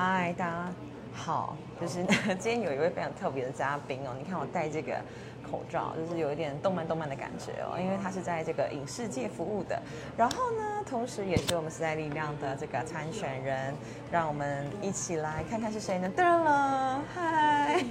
[0.00, 0.72] 嗨，大家
[1.12, 2.04] 好，就是
[2.38, 4.96] 今天有一位非常特别的嘉宾哦，你看我戴这个
[5.50, 9.80] 口罩，就是有一点动漫动漫的感觉哦，因为他是在这个影视界服务的，
[10.16, 13.74] 然后呢，同时也是我们时代力量的这个参选人，
[14.10, 16.10] 让我们一起来看看是谁呢？
[16.16, 17.84] 噔了，嗨，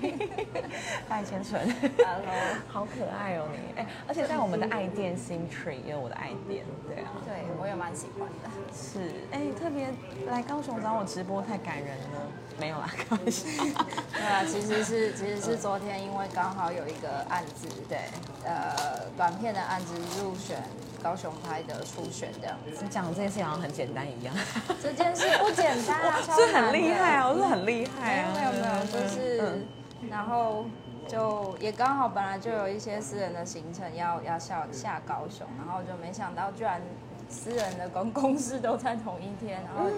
[1.08, 1.62] 嗨，千纯
[1.98, 2.34] Hello，
[2.68, 8.50] 好可爱哦你，哎，而且在我们的爱店 Sim Tree 也有我的爱店，对啊，对我也蛮喜欢的。
[8.74, 9.88] 是，哎，特别
[10.28, 12.22] 来高雄找我直播太感人了，
[12.60, 13.48] 没有啦，开玩笑。
[14.14, 18.00] 对啊，其实是其实是昨天，因为刚好有一个案子，对，
[18.46, 20.62] 呃，短片的案子入选
[21.02, 22.84] 高雄拍的初选这样子。
[22.84, 24.36] 你讲的这件事好像很简单一样，
[24.82, 29.66] 这件事不简单 是很厉害啊，我是很厉害啊，没有没有就嗯是
[30.10, 30.66] 然后
[31.08, 36.82] 就也刚好本来就有一些私人的行程要要下下高雄，然后就没想到居然
[37.30, 39.90] 私人的跟 公司都在同一天，然后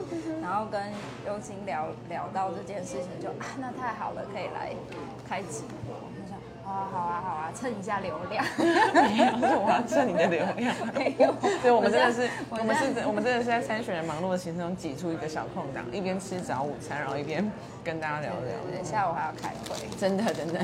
[0.41, 0.81] 然后跟
[1.27, 4.71] 优青聊聊到这件事情就，啊那太好了，可以来
[5.27, 5.96] 开直播。
[6.70, 8.45] 好啊好啊好啊，蹭一下流量。
[8.93, 10.75] 没有，是我要蹭你的流量。
[10.93, 17.51] 没有所以，我们真的是，我我们是，我们真的是在参选人忙碌的行程中挤出一个小空档，一边吃早午餐，然后一边
[17.84, 18.58] 跟大家聊聊。
[18.70, 20.60] 对，下午还要开会，真的真的，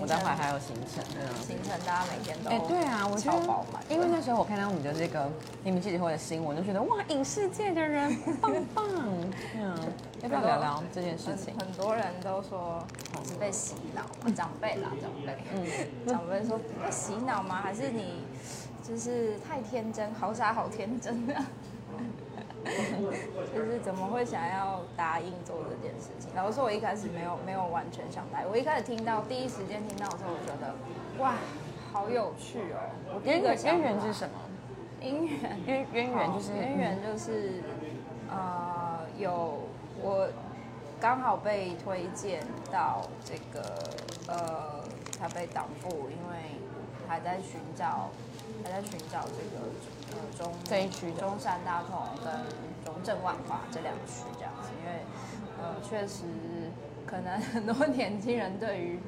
[0.00, 1.28] 我待会还有行程，嗯。
[1.42, 5.30] 行程大家每天都哎、对啊，我觉得超饱满，因为那时候我看到你的这个
[5.64, 8.84] 你们记者会的新闻，就觉得哇，影视界的人 棒棒，
[9.56, 9.74] 嗯，
[10.22, 11.54] 要不要聊聊这件事情？
[11.58, 12.84] 很很多人都说
[13.18, 15.66] 我是被洗脑嘛，长辈啦，长辈，嗯，
[16.06, 17.60] 长辈说被洗脑吗？
[17.62, 18.24] 还是你
[18.86, 21.44] 就是太天真，好傻好天真啊？
[23.54, 26.30] 就是怎么会想要答应做这件事情？
[26.34, 28.48] 老实说，我一开始没有没有完全想答应。
[28.48, 30.74] 我一开始听到第一时间听到的时候，我觉得
[31.22, 31.34] 哇，
[31.92, 33.14] 好有趣哦！
[33.14, 34.34] 我第一个渊源是什么？
[35.00, 37.62] 姻缘渊渊源就是渊源就是
[38.28, 39.60] 呃有
[40.02, 40.28] 我
[41.00, 43.62] 刚好被推荐到这个
[44.26, 44.82] 呃
[45.18, 46.58] 台北党部，因为
[47.06, 48.10] 还在寻找
[48.64, 49.64] 还在寻找这个
[50.12, 51.20] 呃中这一区的。
[51.20, 52.32] 中山大同跟
[52.84, 55.02] 中正万华这两区这样子，因为
[55.58, 56.24] 呃确实
[57.06, 58.98] 可能很多年轻人对于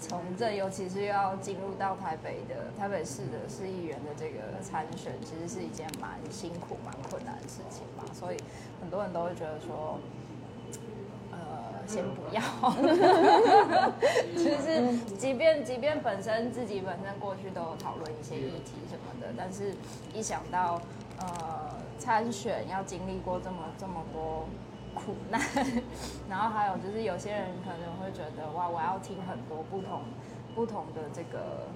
[0.00, 8.36] 从政，尤其是要进入到台北的 台北市的市议员的这个参选，其实是一件蛮辛苦、蛮困难的事情嘛，所以
[8.80, 10.17] 很多人都会觉得说，呃，
[11.88, 12.40] 先不要。
[14.36, 19.74] 就是即便即便本身自己本身过去都有讨论一些议题什么的，但是
[20.14, 20.80] 一想到
[21.18, 24.46] 呃参选要经历过这么这么多
[24.94, 25.40] 苦难，
[26.28, 30.02] 然后还有就是有些人可能会觉得哇，我要听很多不同
[30.54, 31.68] 不同的这个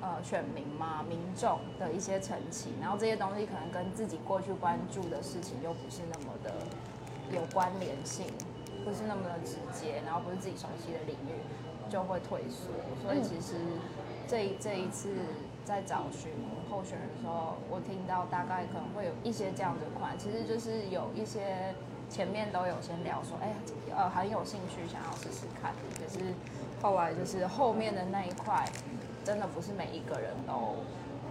[0.00, 6.52] 呃选民嘛、民众的一些陈情，然后这些东西可能跟自己过去关注的事情又不是那么的
[7.34, 8.26] 有关联性，
[8.84, 11.40] 不是那么的直接，然后不是自己熟悉的领域，
[11.90, 12.70] 就会退缩。
[13.02, 13.56] 所以其实
[14.28, 15.10] 这一这一次
[15.64, 16.30] 在找寻
[16.70, 21.74] 候选人的时候，我听到大概可能会有一些这样的款，其实就是有一些
[22.08, 23.54] 前面都有先聊说，哎，
[23.94, 26.34] 呃，很有兴趣想要试试看，可是
[26.82, 28.68] 后来就是后面的那一块，
[29.24, 30.76] 真的不是每一个人都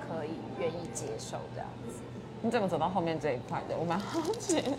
[0.07, 2.01] 可以愿意接受这样子。
[2.43, 3.75] 你怎么走到后面这一块的？
[3.77, 4.71] 我蛮好奇的。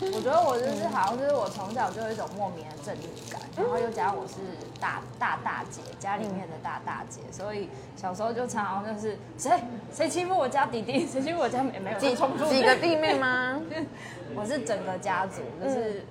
[0.00, 4.34] 我觉得我就是好像就是我从小就有一种莫名的正义感，然后又加上我是
[4.80, 9.52] 大大大姐，家里面的大大姐，所以小时候就常常就是谁
[9.92, 13.60] 谁欺负我家弟弟，谁欺负我家妹妹，我就冲出去几个弟妹吗？
[14.34, 16.04] 我是整个家族，就是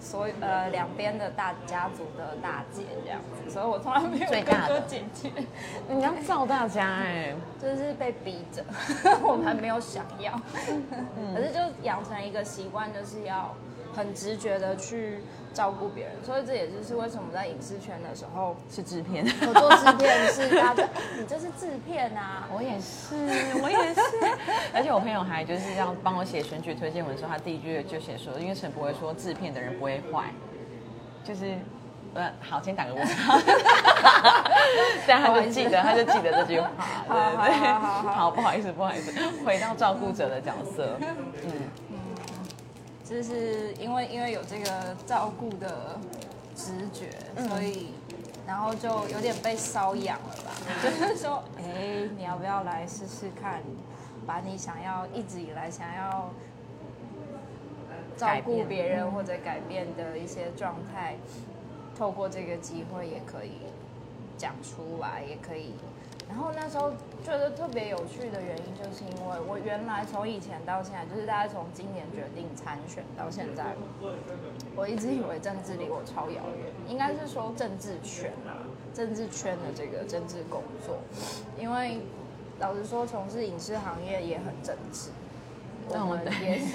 [0.00, 4.80] 所有呃两边的大家族的大姐这样子，所以我从来没有哥最大的。
[4.80, 5.32] 哥姐姐，
[5.88, 8.64] 你要照大家哎、就是被逼着，
[9.22, 10.32] 我们没有想要，
[11.34, 13.54] 可是就养成一个习惯，就是要
[13.94, 15.20] 很直觉的去
[15.56, 19.24] 照顾别人，所以这也就是为什么在影视圈的时候，是制片。
[19.24, 20.86] 我做制片是大家，
[21.18, 23.16] 你这是制片啊，我也是，
[23.62, 24.00] 我也是。
[24.74, 30.24] 而且我朋友还就是要帮我写选举推荐文的时候，他第一句就写说，因为陈不会说制片的人不会坏，
[31.24, 31.56] 就是。
[32.14, 33.38] 呃，好，先打个问号。
[35.06, 36.70] 但他就记得，他就记得这句话。
[37.06, 37.72] 对对对，
[38.10, 39.12] 好不好意思，不好意思，
[39.44, 40.96] 回到照顾者的角色。
[41.02, 41.06] 嗯，
[43.08, 45.96] 就是因为因为有这个照顾的
[46.56, 47.10] 直觉，
[47.48, 47.90] 所以
[48.44, 50.50] 然后就有点被瘙痒了吧？
[50.82, 53.62] 就是说，哎，你要不要来试试看，
[54.26, 56.30] 把你想要一直以来想要
[58.16, 61.14] 照顾别人或者改变的一些状态，
[61.96, 63.52] 透过这个机会也可以
[64.36, 65.74] 讲出来，也可以
[66.28, 66.92] 然后那时候
[67.24, 73.74] 觉得特别有趣的原因，就是因为我原来从以前到现在，就是大概从今年决定参选到现在，
[74.74, 80.98] 我一直以为政治离我超遥远，应该是说政治圈啊，政治圈的这个政治工作，
[81.58, 82.00] 因为
[82.58, 85.10] 老实说，从事影视行业也很政治。
[85.90, 86.66] 我们也是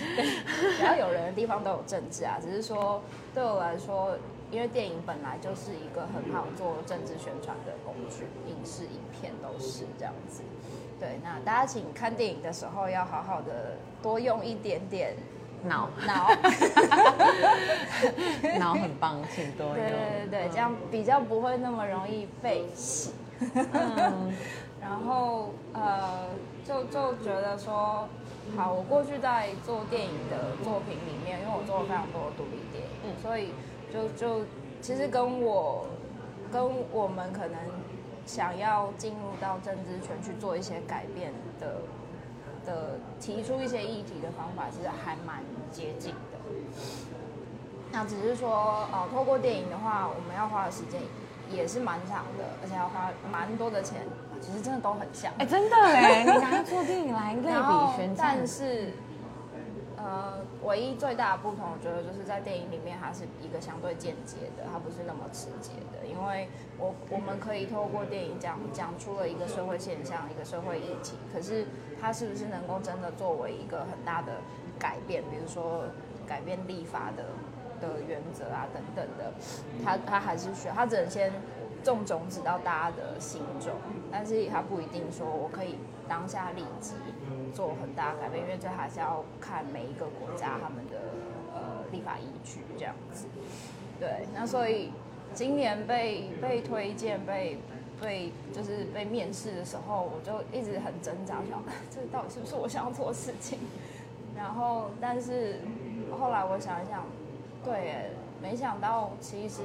[0.77, 3.01] 只要 有人的地方都有政治啊，只是说
[3.33, 4.15] 对我来说，
[4.49, 10.41] 因为电影本来就是一个很好做政治宣传的工具，影视影片都是这样子。
[10.99, 15.15] 对，那大家请看电影的时候要好好的多用一点点
[15.63, 16.29] 脑脑，
[18.59, 19.75] 脑很棒，请多用。
[19.75, 23.11] 对对对，这样比较不会那么容易被洗。
[23.53, 24.33] 嗯，
[24.79, 26.29] 然后呃，
[26.63, 28.07] 就就觉得说。
[28.57, 33.53] 好，我过去在做电影的作品里面，因为我做了非常多的独立电影，所以
[33.93, 34.45] 就就
[34.81, 35.85] 其实跟我
[36.51, 36.61] 跟
[36.91, 37.57] 我们可能
[38.25, 41.81] 想要进入到政治圈去做一些改变的
[42.65, 46.39] 的提出一些议题的方法，其实还蛮接近的。
[47.91, 50.99] 那只是说，呃，透过电影的话，我们要花的时间
[51.49, 54.07] 也是蛮长的，而且要花蛮多的钱。
[54.41, 58.89] 其实真的都很像，哎，真的 哎，你拿做电影来类比宣但是，
[59.95, 66.07] 呃，唯一最大的不同，我觉得就是在电影里面，它是一个相对间接的，它不是那么直接的。
[66.07, 66.49] 因为
[66.79, 71.67] 我我们可以透过电影讲讲出了一个社会现象，一个社会议题，可是
[72.01, 74.33] 它是不是能够真的作为一个很大的
[74.79, 75.83] 改变，比如说
[76.27, 77.23] 改变立法的
[77.79, 79.31] 的原则啊等等的，
[79.85, 81.31] 它它还是需要，它只能先。
[81.83, 83.73] 种种子到大家的心中，
[84.11, 85.75] 但是它不一定说我可以
[86.07, 86.93] 当下立即
[87.53, 90.97] 做很大改变，因为这还是要看每一个国家他们的
[91.53, 93.25] 呃立法依据这样子。
[93.99, 94.91] 对，那所以
[95.33, 97.57] 今年被被推荐被
[98.01, 103.57] 被就是被面试的时候，我就一直很挣扎，想这到底是不是我想要做的事情？
[104.35, 105.59] 然后，但是
[106.19, 107.05] 后来我想一想，
[107.63, 108.11] 对。
[108.41, 109.61] 没想到，其实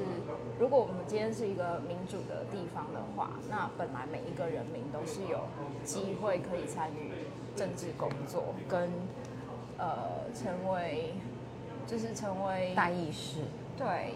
[0.61, 5.45] 如果我们今天是一个民主的地方的话，那本来每一个人民都是有
[5.83, 7.11] 机会可以参与
[7.57, 8.93] 政治工作，跟
[9.79, 11.15] 呃成为
[11.87, 13.39] 就是成为代议士，
[13.79, 14.13] 对，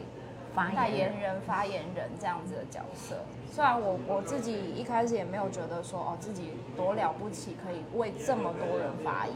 [0.55, 3.17] 代言人、发言人这样子的角色。
[3.51, 9.35] 虽然我我自己一开始也没有觉得说哦自己多了不起，可以为这么多人发言，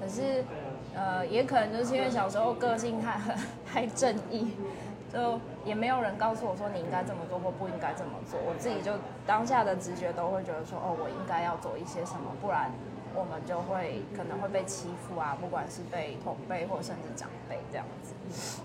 [0.00, 0.44] 可是。
[0.94, 3.36] 呃，也可能就是因为小时候个性太很
[3.66, 4.54] 太正义，
[5.12, 8.92] 就也没有人告诉我说你应该这么做或不应该这么做，我自己就
[9.26, 12.70] 当下的直觉都会觉得说，哦，我应该要做一些什么，不然
[13.14, 18.62] 我们就会可能会被欺负啊，不管是被同辈或甚至长辈这样子。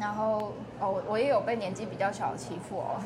[0.00, 2.96] 然后哦，我也有被年纪比较小的欺负哦。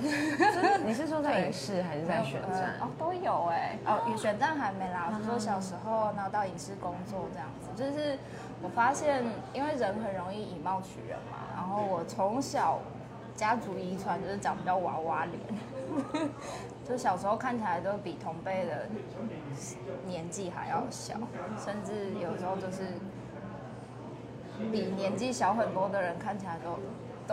[0.84, 2.78] 你是 说在影视还是在选战？
[2.80, 3.76] 哦，都有哎。
[3.84, 5.12] 哦，选战还没啦。
[5.26, 8.16] 说小时候然后到影视工作这样子，就是
[8.62, 11.38] 我发现，因为人很容易以貌取人嘛。
[11.56, 12.78] 然后我从小
[13.34, 16.30] 家族遗传就是长比较娃娃脸，
[16.88, 18.86] 就小时候看起来都比同辈的
[20.06, 21.14] 年纪还要小，
[21.58, 22.92] 甚至有时候就是。
[24.72, 26.78] 比年纪小很多的人看起来都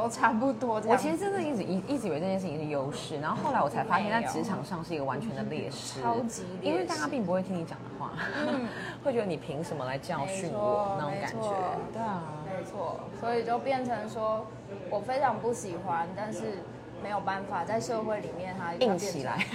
[0.04, 0.82] 都差不多。
[0.86, 6.02] 我其实真的一直一一直以为这件事情是优势，然后后来我才发现，在职场上是一个完全的劣势。
[6.02, 8.12] 超级劣势，因为大家并不会听你讲的话，
[9.04, 11.54] 会觉得你凭什么来教训我那种感觉。
[11.94, 14.46] 对啊，没错，所以就变成说
[14.90, 16.64] 我非常不喜欢，但是
[17.04, 19.46] 没有办法在社会里面它硬起来，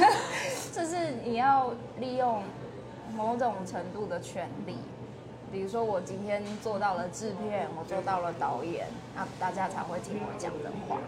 [0.72, 2.42] 就是你要利用
[3.16, 4.76] 某种程度的权利。
[5.52, 10.98] 比如说，我今天做到了制片，我做到了导演，那大家才会听我讲的话。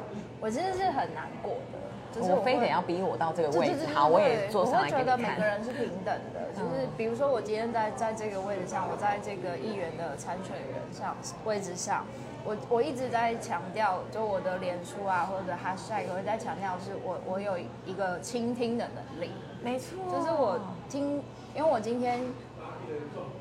[0.40, 1.78] 我其实是很难过的，
[2.12, 12.04] 就是我非得要逼我到这个位置，好，我也做上来我会觉得每个人是平等的，就是比如说我今天在在这个位置上，我在这个议员的参选人上位置上，
[12.44, 17.56] 我我一直在强调，就我的脸书啊或者 hashtag 我在强调，是我我有
[17.86, 19.30] 一个倾听的能力。
[19.62, 20.58] 没错，就是我
[20.90, 21.22] 听，
[21.54, 22.20] 因为我今天。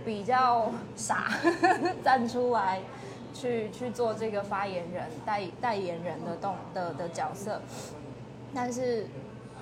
[0.05, 1.31] 比较傻，
[2.03, 2.81] 站出来
[3.33, 7.61] 去去做这个发言人、代代言人的动的的角色，
[8.53, 9.05] 但是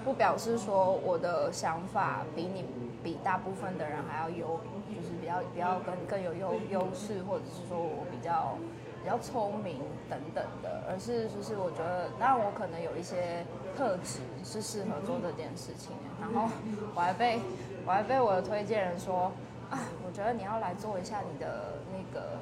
[0.03, 2.65] 不表示说我的想法比你
[3.03, 8.55] 比大部分的人还要优，就是比较比较更更有优优势，或者是说我比较
[9.03, 13.46] 比较聪明等等的，而是就是我觉得，当然我可能有一些
[13.77, 16.50] 特质是适合做这件事情，然后
[16.96, 17.39] 我还被
[17.86, 19.31] 我还被我的推荐人说。
[19.70, 22.40] 啊，我觉得你要来做一下你的那个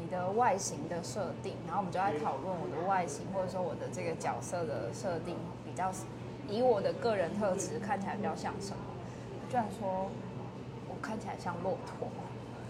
[0.00, 5.90] 你的外形的设定，然后我们就在讨论我的外形，或者说我的这个角色的设定比较
[6.48, 8.78] 以我的个人特质看起来比较像什么？
[9.50, 10.10] 居然说
[10.88, 12.08] 我看起来像骆驼。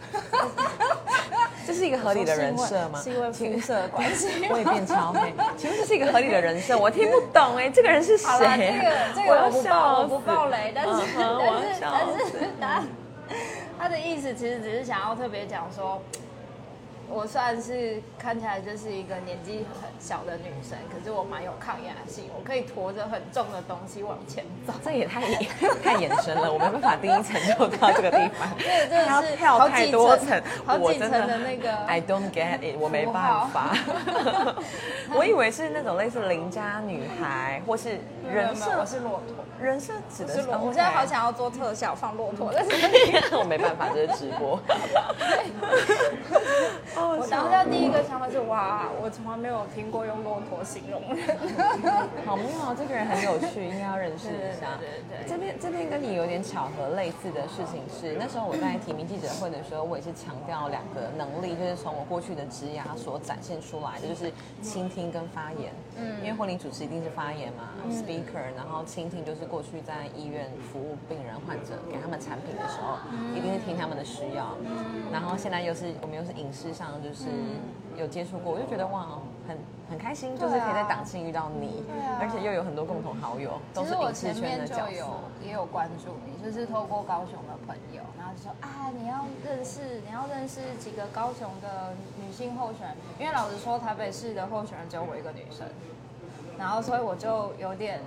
[1.67, 3.01] 这是一个合理的人设吗？
[3.03, 4.47] 是因为肤色的关系。
[4.49, 6.79] 我也变超美，请问这是一个合理的人设？
[6.79, 8.29] 我听不懂 哎，这个人是谁？
[8.39, 11.29] 这个这个我不爆，我不爆雷，但是但
[11.67, 12.83] 是但是他
[13.79, 16.03] 他的意思其实只是想要特别讲说。
[17.11, 24.75] 我算是看起来就是一个年纪很小的女生，可是我蛮有抗压性，我可以驮着很重的东西往前走。
[24.85, 25.23] 这也太
[25.83, 28.49] 太延伸了，我没办法第一层就到这个地方。
[28.59, 31.73] 对，真的是跳太多层，好几层的那个。
[31.87, 33.75] I don't get it，我没办法。
[35.15, 37.99] 我以为是那种类似邻家女孩，或是
[38.31, 38.79] 人设。
[38.79, 39.45] 我是骆驼。
[39.61, 40.67] 人设指的是骆驼。
[40.69, 44.61] 我现在好想要做特效放骆驼， 但是我没办法，这是直播。
[47.07, 51.37] 我当下第一个想法是哇，我从来没有听过用骆驼形容人。
[52.25, 54.79] 好妙，这个人很有趣，应该要认识一下。
[54.79, 65.73] 对对这边这边跟你有点巧合类似的事情是，那时候我在提名记者会的时候，我也是强调两个能力，就是从我过去的职涯所展现出来的，就是倾听跟发言。
[65.97, 66.19] 嗯。
[66.19, 72.99] 因为婚礼主持一定是发言嘛，speaker，然后倾听就是过去在医院服务病人患者，给他们产品的时候，
[73.37, 74.57] 一定是听他们的需要。
[74.65, 75.05] 嗯。
[75.13, 76.88] 然后现在又是我们又是影视上。
[77.03, 77.27] 就是
[77.97, 79.59] 有接触过，我就觉得哇，很
[79.91, 81.85] 很开心，就是可以在档期遇到你，
[82.21, 85.07] 而且又有很多共同好友，都是影视圈的角色，
[85.43, 95.67] 也有关注你，就是透过高雄的朋友，然后就说啊，你要认识，你要认识几个高雄的女性候选人，因为老实说，台北市的候选人只有我一个女生，
[96.59, 98.01] 然后所以我就有点。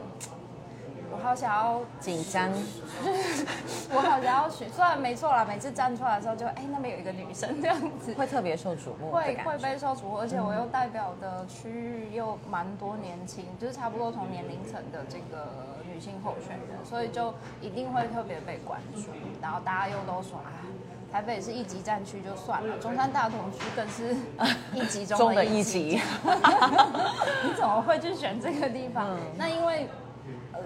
[1.12, 2.50] 我好想要紧张，
[3.94, 15.52] 我好想要选，虽然没错啦，每次站出来的时候就哎那边有一个女生这样子，会特别受瞩目，会会被受瞩目，而且我又代表的区域又蛮多年轻，就是差不多同年龄层的这个
[15.92, 20.64] 女性候选人，所以就一定会特别被关注，然后大家又都说啊，
[21.12, 24.16] 台北是一级战区就算了，中山大同区更是
[24.74, 26.02] 一级中的一级，
[27.44, 29.18] 你怎么会去选这个地方？
[29.38, 29.90] 那因为。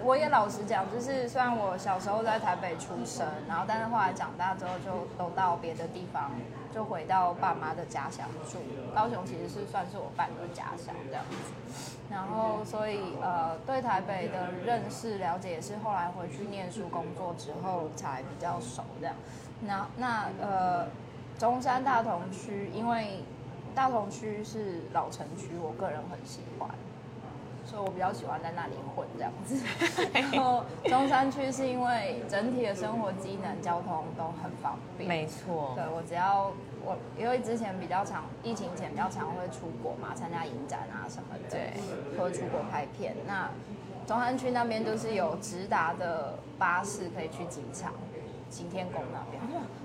[0.06, 6.30] 我也老实讲，就是虽然我小时候在台北出生，然后但是后来长大之后就都到别的地方，
[6.72, 8.58] 就回到爸妈的家乡住。
[8.94, 11.92] 高雄其实是算是我半个家乡这样子。
[12.08, 19.16] 然后所以呃，对台北的认识了解也是后来回去念书工作之后才比较熟这样。
[19.62, 20.86] 那那呃，
[21.36, 23.24] 中山大同区，因为
[23.74, 26.70] 大同区是老城区，我个人很喜欢。
[27.66, 29.56] 所以我比较喜欢在那里混这样子，
[30.14, 35.08] 然后中山区是因为整体的生活机能、交通都很方便。
[35.08, 36.52] 没错，对我只要
[36.84, 41.72] 我因为之前比较常疫情前比较常会出国嘛，参加影展啊什么的，对，
[42.16, 43.14] 或者出国拍片。
[43.26, 43.50] 那
[44.06, 47.92] 中山区那边就是有直达的巴士可以去机场。
[48.48, 49.42] 擎天宫那边，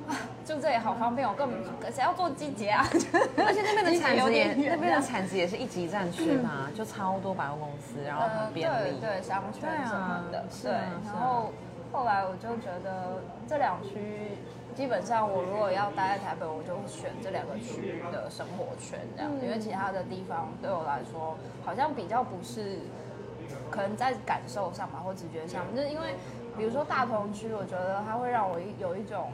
[0.08, 0.16] 哇，
[0.46, 2.88] 就这里好方便，我根本谁要做季节啊？
[3.38, 10.72] 而且那边的产值也，那边的产值也是一级战区嘛，就超多百货公司，然后很便利，对商圈什么的，对。
[10.72, 11.52] 然后
[11.92, 14.38] 后来我就觉得这两区
[14.76, 22.78] 基本上，我如果要待在台北，我就选这两个区域的生活圈这样，因为其他的地方对我来说好像比较不是，
[23.70, 26.16] 可能在感受上吧或直觉上，就是因为。
[26.58, 29.32] 比如说大同区，我觉得它会让我有一种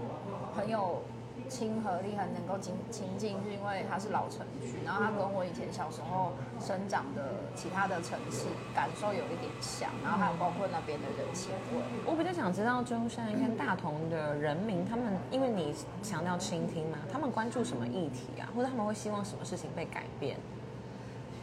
[0.56, 1.02] 很有
[1.50, 7.24] 亲和力，很能够亲亲近，是因为它是老城区，然后它跟我以前小时候生长的
[7.56, 8.46] 其他的城市
[8.76, 11.82] 感受有一点像，然后还有包括那边的人情味。
[12.06, 20.38] 我比较想知道中山跟大同的人民，他们因为你强调倾听嘛，他们关注什么议题啊，或者他们会希望什么事情被改变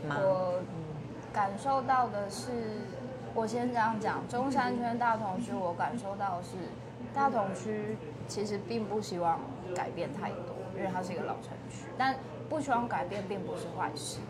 [0.06, 0.16] 吗？
[0.20, 0.62] 我
[1.32, 2.78] 感受到的是。
[3.34, 6.50] 我先这样讲，中山圈大同区，我感受到是
[7.12, 7.96] 大同区
[8.28, 9.40] 其实并不希望
[9.74, 12.14] 改变太多，因为它是一个老城区，但
[12.48, 14.20] 不希望改变并不是坏事。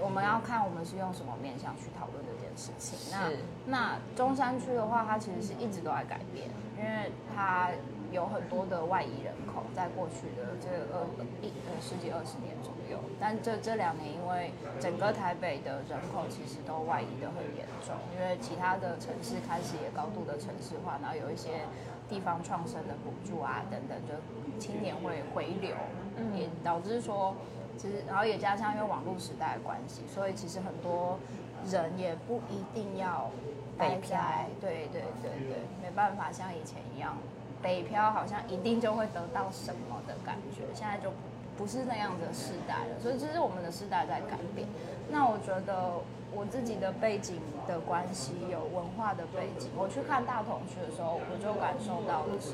[0.00, 2.98] 我们要看我们是用什么面向去讨论这件事情。
[3.10, 3.30] 那
[3.66, 7.70] 那中山区的话，它其实是一直都在改变，因为它。
[8.10, 11.04] 有很多的外移人口，在过去的这二
[11.42, 21.62] 一呃十几二十年左右，但这这两年因为整个台北的人口其实都外移的很严重，因为其他的城市开始也高度的城市化，然后有一些
[22.08, 24.14] 地方创生的补助啊等等，就
[24.58, 25.74] 青年会回流，
[26.34, 27.34] 也导致说
[27.76, 31.18] 其实然后也加上因为网络时代的关系，所以其实很多
[31.66, 33.30] 人也不一定要
[33.78, 34.20] 北漂
[34.60, 37.16] 对对对对，没办法像以前一样。
[37.60, 41.16] 北漂好像一定就会得到什么的感觉，现在就不
[41.66, 44.66] 是那样的时代了，所以这是我们的时代在改变。
[45.10, 45.92] 那我觉得
[46.32, 52.52] 我自己的背景的关系，有文化的背景，我去看大同区的时候，我就感受到的是，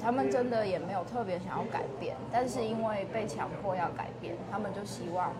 [0.00, 5.32] 他们真的也没有特别想要改变，但是因为被强迫要改变，他们就希望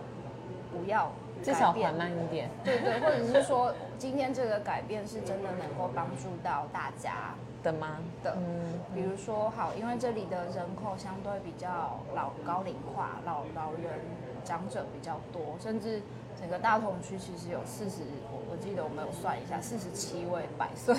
[0.71, 1.11] 不要
[1.43, 2.49] 至少缓慢一点。
[2.63, 7.97] 对对，或者是说今天这个改变是真的能够帮助到大家的吗？
[8.23, 13.99] 的，嗯，比如说好，因为这里的人口相对比较老高龄化，老老人
[14.43, 16.01] 长者比较多，甚至
[16.39, 20.95] 整个大同区其实有四十，我我记得我们有算一下，四十七位百岁。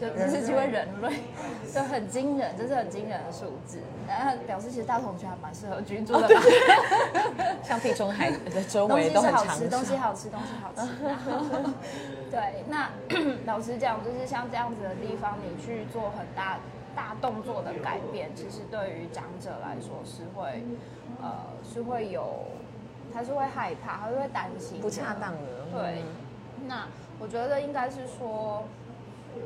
[0.00, 1.20] 就四十几位人类，
[1.72, 3.78] 就很惊人，这是很惊人的数字。
[4.08, 6.42] 然后表示其实大同区还蛮适合居住的吧？
[7.62, 10.90] 像地中海的周围都很好吃，东西好吃，东西好吃。
[12.30, 12.90] 对，那
[13.44, 16.58] 老实讲，就是像这样子的地方，你去做很大
[16.96, 20.64] 大动作的改变，其实对于长者来说是会，
[21.20, 22.46] 呃，是会有，
[23.12, 25.38] 他是会害怕，他是会担心不恰当的。
[25.72, 26.02] 对，
[26.66, 26.86] 那
[27.20, 28.64] 我觉得应该是说。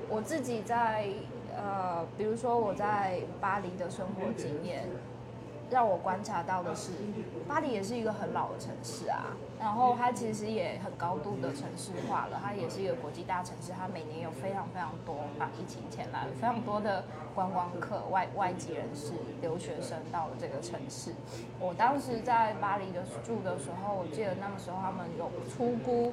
[0.09, 1.09] 我自己在
[1.57, 4.89] 呃，比如说我在巴黎的生活经验，
[5.71, 6.91] 让我观察到的是，
[7.49, 21.15] 巴黎也是一个很老的城市啊，然后它其实也很高度的城市化了，它也是一个国际大城市，它每年有非常非常多把疫情前来非常多的观光客、外外籍人士、留学生到了这个城市。
[21.61, 26.13] 我当时在巴黎的住的时候，我记得那个时候他们有出估。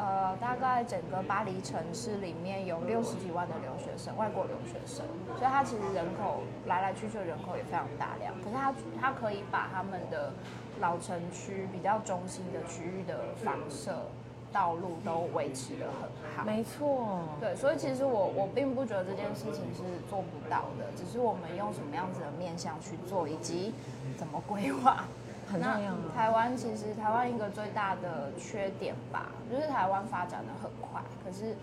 [0.00, 5.04] 呃，大概整个巴黎城市里面有六十几万的留学生，外国留学生，
[5.36, 8.32] 所以它其实人口来来去去的人口也非常大量。
[8.42, 10.32] 可是它它可以把他们的
[10.80, 14.06] 老城区比较中心的区域的房舍、
[14.50, 16.44] 道路都维持的很好。
[16.46, 23.74] 没错，对，所以其实我我并不觉得这件事情是做不到的，只是我们用什么样子的面向去做，以及
[24.16, 25.04] 怎么规划。
[25.50, 25.92] 很重要。
[26.14, 31.56] 台湾其实台湾一个最大的缺点吧，就是台湾发展的很快，可是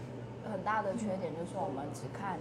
[0.52, 2.38] 很大的缺点就是我们只看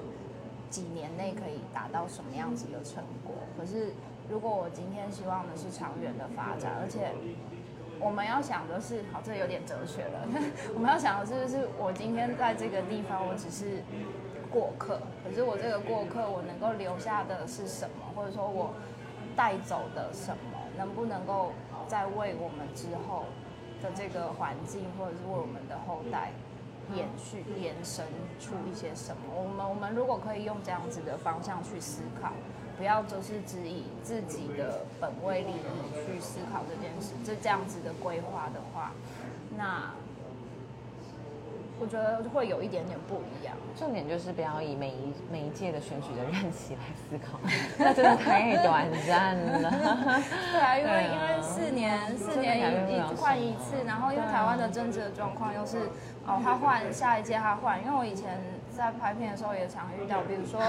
[0.68, 3.34] 几年内可以达到什么样子的成果。
[3.56, 3.92] 可是
[4.28, 7.12] 如果我今天希望的是长远的发展，而且
[8.00, 10.28] 我们要想的是，好，这有点哲学了。
[10.74, 13.82] 我们要想的是，是我今天在这个地方，我只是
[14.50, 18.74] 过客，可是我这个过客，我能够留下的是什么，或者说我
[19.34, 20.55] 带走的什么？
[20.76, 21.52] 能不能够
[21.88, 23.24] 再为我们之后
[23.82, 26.32] 的这个环境，或者是为我们的后代
[26.94, 28.04] 延续、延伸
[28.38, 29.22] 出一些什么？
[29.34, 32.32] 我们我们如果可以用这样子的方向去思考，
[32.76, 38.92] 不要就是只以自己的本位利益去思考这件事，这这样子的规划的话，
[39.56, 39.90] 那。
[41.78, 43.54] 我觉得会有一点点不一样。
[43.78, 47.38] 重点就是不要以每一每一届的选举的任期来思考，
[47.78, 49.70] 那真的太短暂了。
[50.52, 52.58] 对啊，因为因为四年四年
[52.90, 55.90] 一换一次，然后因为台湾的政治的状况又是
[56.26, 58.40] 哦，他换下一届他换，因为我以前。
[58.76, 60.60] 在拍片的时候也常遇到，比如说，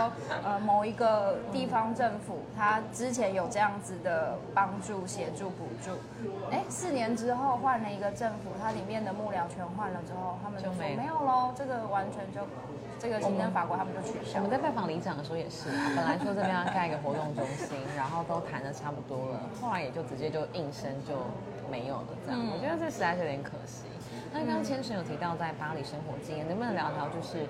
[0.43, 5.91] 呃，某一个地方政府，他之前有这样子的帮助、协助、补助，
[6.49, 12.47] 哎，四年之后换了一个政府，它里面的幕僚全换了之后，他们就说没有喽，这个完全就
[12.97, 14.39] 这个行政法规他们就取消。
[14.39, 21.13] 我们在拜访里长的时候也是，本来说这边要盖一个活动中心，然后都谈的差不多了，后来也就直接就应声就
[21.69, 22.39] 没有了这样。
[22.53, 23.83] 我觉得这实在是有点可惜。
[24.33, 27.45] 那刚刚千神有提到在巴黎生活经验，能不能聊聊就是？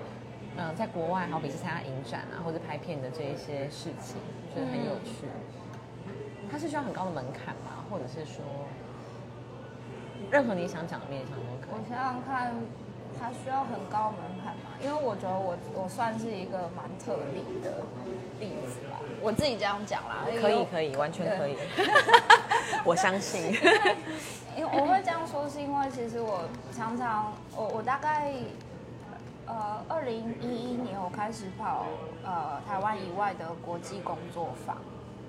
[0.60, 4.16] 嗯，在国外，好比是参加影展啊，或者拍片的这一些事情，
[4.52, 5.28] 觉得很有趣。
[6.50, 7.84] 它是需要很高的门槛吗？
[7.88, 8.42] 或者是说，
[10.32, 11.70] 任何你想讲的面向都可以。
[11.70, 12.52] 我想想看，
[13.16, 14.74] 它需要很高门槛吗？
[14.82, 17.84] 因为我觉得我我算是一个蛮特例的
[18.40, 20.26] 例子吧，我自己这样讲啦。
[20.40, 21.56] 可以可以，完全可以。
[22.84, 23.52] 我相信。
[24.58, 28.32] 因为我会这样说，是因为其实我常常，我我大概。
[29.48, 31.86] 呃，二零一一年我开始跑
[32.22, 34.76] 呃台湾以外的国际工作坊，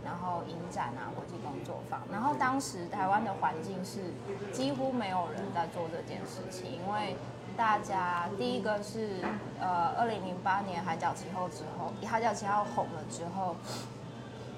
[0.03, 2.01] 然后影展啊，国际工作坊。
[2.11, 4.11] 然后当时台湾的环境是
[4.51, 7.15] 几乎没有人在做这件事情，因为
[7.55, 9.21] 大家第一个是
[9.57, 13.55] 呃二零零八年海角七号之后，海角七号红了之后，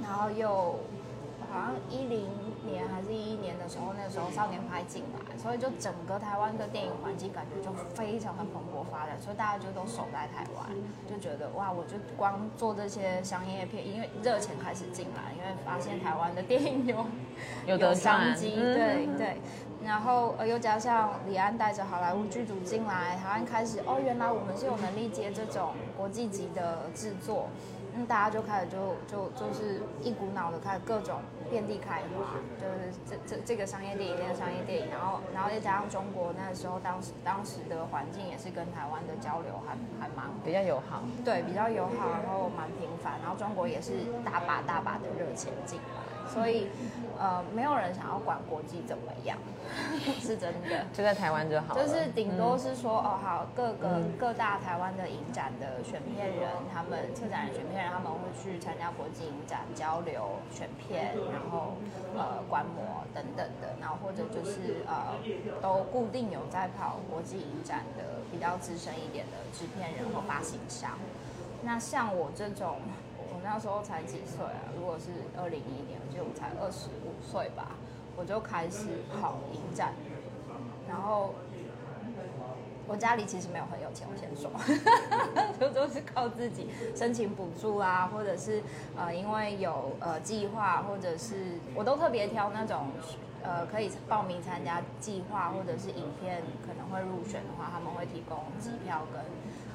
[0.01, 0.79] 然后又
[1.51, 2.27] 好像一零。
[2.63, 10.69] 年还是一一年的时候，那个时候少年派进来，所以就整个台湾的电影环境感觉就非常的蓬勃发展，所以大家就都守在台湾，
[11.09, 19.37] 就觉得哇，我就光做这些商业片，因为热钱开始进来，因为发现台湾的电影有有商机，对对，
[19.83, 27.47] 然后呃又加上李安带着好莱坞剧组进来，台湾开始哦，原来我们是有能力接这种国际级的制作，
[27.95, 31.21] 那大家就开始就就就是一股脑的开始各种。
[31.51, 46.67] 遍地开花，就是这这这个商业电影，那个商业电影，然后然后再加上中国那时候当时当时的环境也是跟台湾的交流还还蛮比较友好，对，比较友好，然后蛮频繁，然后中国也是大把大把的热钱进来，所以
[47.19, 49.37] 呃没有人想要管国际怎么样，
[50.19, 50.85] 是真的。
[50.93, 51.75] 就在台湾就好。
[51.75, 61.77] 就是顶多是说、哦好，各个、各大台湾的影展的选片人，他们策展人、选片人，他们会去参加国际影展交流选片，然后
[62.15, 65.15] 呃观摩等等的，然后或者就是呃
[65.61, 70.91] 都固定有在跑国际影展的比较资深一点的制片人或发行商。
[71.63, 73.00] 那像我这种，我
[73.43, 74.71] 那时候才几岁啊？
[74.77, 77.71] 如果是二零一一年，我记得我才二十五岁吧，
[78.15, 78.87] 我就开始
[79.19, 79.93] 跑影展，
[80.87, 81.33] 然后
[82.87, 84.51] 我家里其实没有很有钱，我先说，
[85.59, 88.61] 就都是靠自己申请补助啊，或者是
[88.97, 92.87] 呃因为有呃计划，或者是我都特别挑那种
[93.43, 99.21] 呃可以报名参加计划或者是影片可能会入选的话，他们会提供机票跟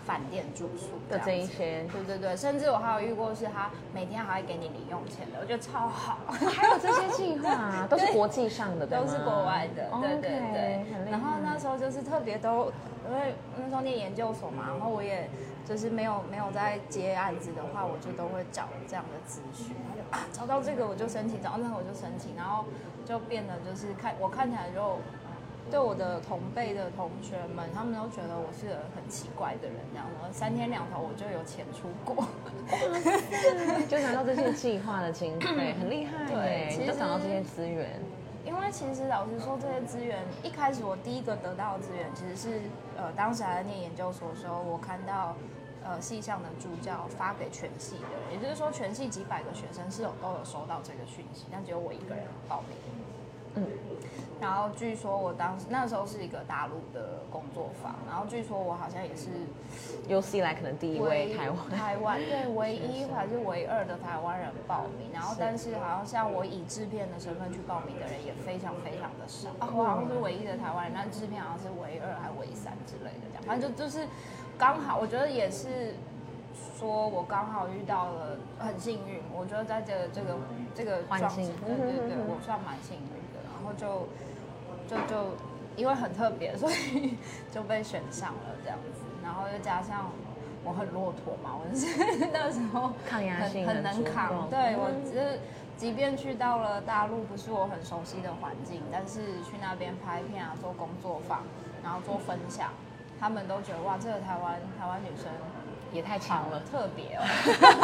[0.07, 6.19] 饭店住宿的这一些，对对对，甚至我还有遇过是他每天还会给你零用钱的，我觉得超好。
[6.31, 11.11] 还有这些计划 都是国际上的，都是国外的，对对对。
[11.11, 12.73] 然后那时候就是特别都，
[13.09, 15.29] 因为那时候念研究所嘛，然后我也
[15.65, 22.65] 就是没有没有在接案子的话，我就都会找这样的咨询，然后就啊找到这个我就申请，找到那个我就申请，然后
[23.05, 24.99] 就变得就是看我看起来就。
[25.69, 30.33] 对我的同辈的同学们，他们都觉得我是个很奇怪的人，这样子。
[30.33, 32.25] 三天两头我就有钱出国，
[33.91, 36.69] 就拿到这些计划的经费，很厉害对耶！
[36.71, 38.01] 其实你都找到这些资源，
[38.45, 42.61] 因为其实老实说，这些资源一开始我第一个得到的资源，其实是
[42.97, 45.35] 呃当时还在念研究所的时候，我看到
[45.83, 52.77] 呃系上的助教发给全系的人，也就是说全系几百个学生是有都有收到这个讯息，但只有我一个人报名。
[53.57, 53.67] 嗯，
[54.41, 59.29] 然后据说我当时那时候是一个大陆的工作坊，然后据说我好像也是
[60.09, 74.07] 有史以来可能第一位台湾，台湾对 唯一还是唯二的台湾人报名，然后但是好像像我以制片的身份去报名的人也非常非常的少啊，我好像是唯一的台湾人，但制片好像是唯二还唯三之类的这样，反正就就是
[74.59, 75.95] 刚好，我觉得也是
[76.79, 80.37] 说我刚好遇到了很幸运，我觉得在这个这个
[80.75, 81.47] 这个环境。
[81.47, 83.09] 状态，对对对我算蛮幸运
[83.67, 84.07] 后就
[84.89, 85.37] 就就
[85.77, 87.19] 因为很特别， 所以
[87.51, 90.11] 就被选上了这样子，然后又加上
[90.65, 91.87] 我很骆驼嘛，我是
[92.33, 95.05] 那时候抗压性很能扛够，对我嗯。
[95.05, 95.39] 只是
[95.77, 101.43] 即便去到了大陆，不是我很熟悉的环境，但是去那边拍片啊，做工作坊，
[101.85, 102.71] 然后做分享，
[103.21, 105.27] 他们都觉得哇，这个台湾台湾女生
[105.97, 107.25] 也太强了，特别哦。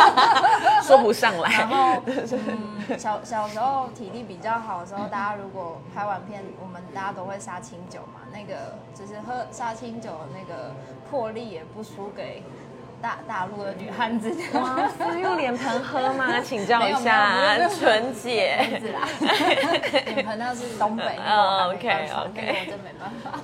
[0.84, 1.50] 说不上来。
[1.50, 10.74] 然后， 嗯，小小时候体力比较好的时候，大家如果拍完片，我们大家都会杀清酒嘛，那个就是喝杀清酒的那个
[11.10, 12.42] 魄力也不输给
[13.02, 14.32] 大大陆的女汉子。
[14.54, 16.40] 哇塞，用脸盆喝吗？
[16.40, 18.80] 请教一下纯姐。
[20.06, 23.40] 脸盆那是东北，那哦个我还没办法 OK，OK 我真没办法。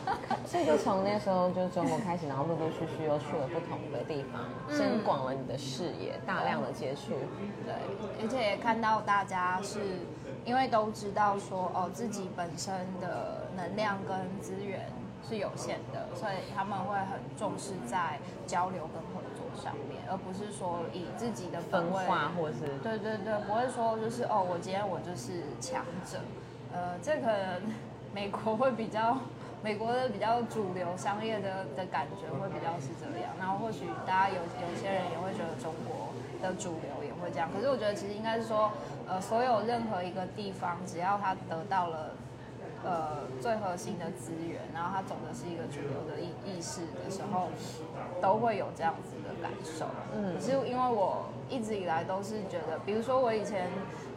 [0.47, 4.41] 所以就从那时候就是中国开始，然后陆陆续续又去了不同的地方，
[4.75, 7.13] 深广了你的视野，大量的接触。
[7.67, 7.75] 对，
[8.23, 9.81] 而且也看到大家是
[10.45, 14.87] 因为都知道说哦自己本身的能量跟资源
[15.29, 22.05] 是有限的，所以他们会很重视在交流跟合作上面，而不是说以自己的分位。
[22.07, 26.19] 化或者是对对对，不会说就是哦，我今天我就是强者，
[26.73, 27.61] 呃，这可能
[28.15, 29.19] 美国会比较，
[29.63, 38.71] 美国的比较主流商业的的感觉会比较是这样，然后或许大家有有些人也会觉得中国的主流也会这样，可是我觉得其实应该是说，
[39.09, 42.13] 呃，所有任何一个地方，只要它得到了。
[42.85, 47.49] 呃，最核心的资源，然后它走的是一个主流的意意识的时候，
[48.23, 49.87] 都会有这样子的感受。
[50.15, 53.69] 嗯可是因为我一直以来都是觉得，比如说我以前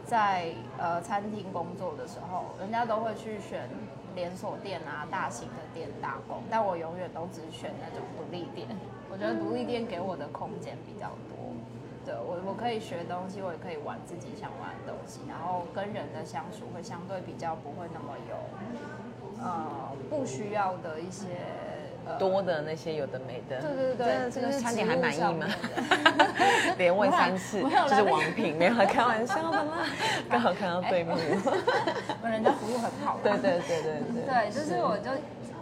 [0.04, 3.68] 在呃餐厅工作的时候，人家都会去选
[4.14, 8.68] 连锁店啊、大型的店打工，但我永远都只选那种独立店。
[9.10, 11.31] 我觉得独立店给我的空间比较多。
[12.04, 18.36] 对我，我可以学东西，我也可以玩自己想玩的东西，然后跟人的相处会相对比较不会那么有，
[19.42, 21.26] 呃，不需要的一些
[22.04, 23.60] 呃多的那些有的没的。
[23.60, 25.46] 对对对这这个就是餐点还满意吗？
[26.78, 29.86] 连问三次，这是来王品，没有开玩笑的啦。
[30.28, 31.16] 刚好看到对面。
[32.24, 34.24] 人家服务很好对对对对。
[34.26, 35.10] 对，就是我就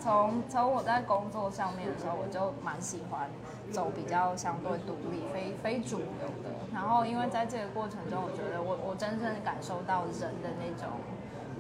[0.01, 3.29] 从从我在工作上面的时候，我就蛮喜欢
[3.71, 6.51] 走比较相对独立、非非主流的。
[6.73, 10.89] 然后因为在这个过程中，我觉得我我真正感受到人的那种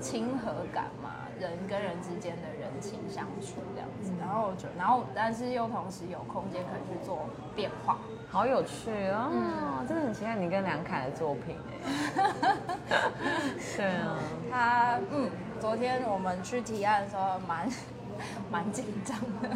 [0.00, 4.12] 亲和感嘛，人跟人之间的人情相处这样子。
[4.18, 7.98] 然后我觉得，然后但是又同时有空间可以去做变化。
[8.31, 12.55] 好有趣哦，真的很期待你跟梁凯的作品哎。
[13.76, 14.16] 对啊，
[14.50, 15.29] 他嗯，
[15.60, 17.68] 昨天我们去提案的时候蛮
[18.50, 19.48] 蛮紧张的，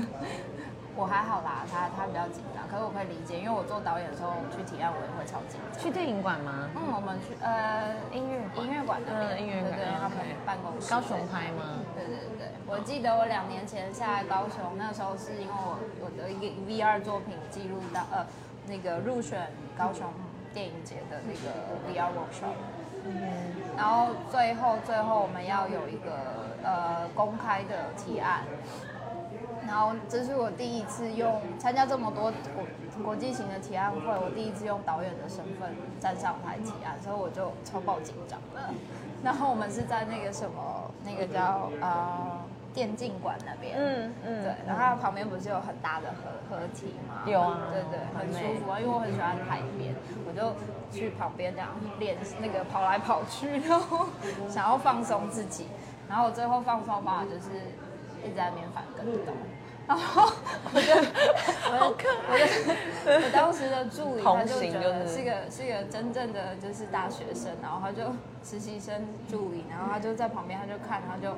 [0.97, 5.83] 我还好啦，他他比较紧张，可是我可以理解，因为我做导演的时候去提案我也会超紧张。
[5.83, 6.69] 去电影馆吗？
[6.77, 10.89] 嗯，我们去呃音乐音乐馆那边，嗯音乐馆对对，他们办公室。
[10.91, 11.81] 高雄拍吗？
[11.97, 18.25] 对对对，我记得我两年前下来高雄，那时候是因为我我的一个 VR 作品记录到呃
[18.67, 20.09] 那个入选高雄
[20.55, 21.53] 电影节的那个
[21.91, 22.57] VR workshop，
[23.77, 28.45] 然后最后最后我们要有一个呃公开的提案，
[29.67, 38.73] 然后这是我第一次用参加这么多国国际型的提案会，我第一次用导演的身份站上台提案，所以我就超爆紧张了。
[39.25, 42.39] 然后我们是在那个什么那个叫呃
[42.75, 47.23] 电竞馆那边，嗯嗯对，然后它旁边不是有很大的河河堤吗？
[47.25, 49.95] 有啊对对，很舒服啊，因为我很喜欢海边，
[50.27, 50.53] 我就
[50.93, 51.69] 去旁边这样
[52.01, 54.07] 练那个跑来跑去，然后
[54.51, 55.69] 想要放松自己，
[56.09, 57.49] 然后我最后放松方法就是
[58.25, 59.33] 一直在那边反跟斗。
[59.87, 60.33] 然后
[60.73, 60.95] 我就，
[61.71, 68.11] 我就，我就，我当时的助理他就觉得是个是个真正的就是大学生，然后他就
[68.43, 71.37] 实习生助理，然后他就在旁边他就看，他就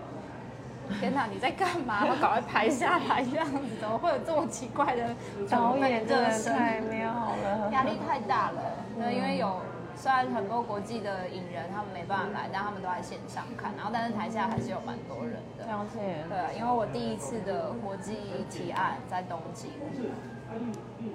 [1.01, 2.05] 天哪，你在干嘛？
[2.09, 5.14] 我赶快拍下来，这样子怎么会有这么奇怪的
[5.49, 8.61] 导演真的太妙了，压力太大了。
[8.99, 9.61] 对，因为有
[9.94, 15.66] 虽然很多国际的影人他们没办法来，但他们都在线上看，然后但是台下还是有蛮多人的。
[15.66, 16.25] 了解。
[16.29, 18.16] 对，因为我第一次的国际
[18.51, 19.70] 提案在东京，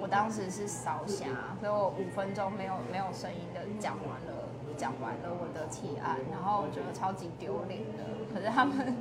[0.00, 1.26] 我当时是烧瞎，
[1.60, 8.04] 所以我五分钟没有没有声音的讲完了讲完了我的提案，然后我觉得超级丢脸的。
[8.32, 8.96] 可是他们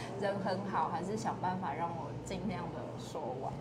[0.20, 3.52] 人很好，还是想办法让我尽量的说完，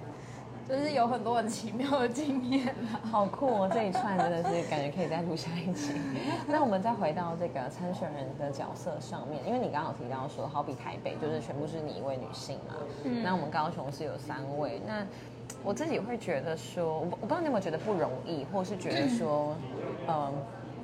[0.67, 3.00] 就是有很多很奇妙的经验啊。
[3.12, 3.69] 好酷哦！
[3.74, 5.93] 这一串真的是感觉可以再录下一集。
[6.48, 12.76] 那我们再回到这个参选人的角色上面，因为你刚刚有提到说，好比台北就是全部是你一位女性嘛，
[13.24, 14.82] 那我们高雄是有三位。
[14.88, 15.06] 那
[15.63, 19.56] 我自己会觉得说，我不我不知道你有没有觉得不容易，或是觉得说，
[20.08, 20.34] 嗯。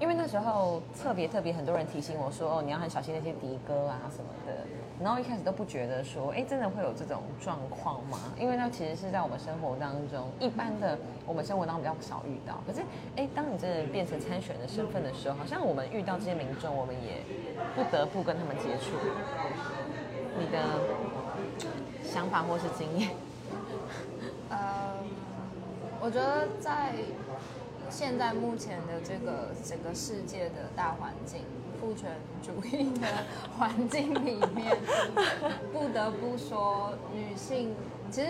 [0.02, 4.54] 因为那时候特别特别很多人提醒我说，哦，你要很小心那些迪哥啊什么的。
[5.02, 8.20] 然后一开始都不觉得说，哎，真的会有这种状况吗？
[8.38, 12.62] 因为那其实是在我们生活当中，一般的我们生活当中比较少遇到。
[12.68, 12.82] 可是，
[13.16, 17.24] 哎，当你真的变成参选的身份的时候，好像我们遇到这些民众，我们也
[17.76, 18.98] 不得不跟他们接触。
[20.38, 20.60] 你的
[22.04, 23.12] 想法或是经验？
[24.50, 24.96] 呃，
[26.02, 26.94] 我觉得在
[27.90, 31.42] 现在目前的这个整个世界的大环境，
[31.80, 33.08] 父权主义的
[33.58, 34.78] 环境里面，
[35.74, 37.76] 不得不说，女性
[38.12, 38.28] 其实